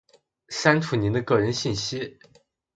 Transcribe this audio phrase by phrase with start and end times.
[0.49, 2.17] 删除您的个人信息；